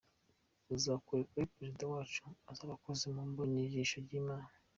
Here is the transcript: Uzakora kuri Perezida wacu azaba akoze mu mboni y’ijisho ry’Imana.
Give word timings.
Uzakora 0.75 1.27
kuri 1.29 1.49
Perezida 1.53 1.83
wacu 1.93 2.23
azaba 2.51 2.73
akoze 2.77 3.05
mu 3.15 3.23
mboni 3.29 3.55
y’ijisho 3.61 3.97
ry’Imana. 4.05 4.49